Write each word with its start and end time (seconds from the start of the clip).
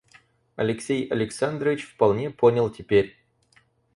Алексей 0.55 1.07
Александрович 1.07 1.83
вполне 1.85 2.31
понял 2.31 2.71
теперь. 2.71 3.15